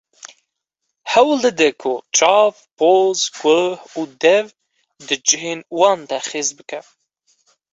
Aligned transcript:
Hewl 1.11 1.37
dide 1.43 1.69
ku 1.81 1.93
çav, 2.17 2.53
poz, 2.79 3.19
guh 3.37 3.79
û 3.99 4.01
dev 4.23 4.45
di 5.07 5.15
cihê 5.27 5.53
wan 5.79 5.99
de 6.09 6.19
xêz 6.29 6.49
bike. 6.57 6.81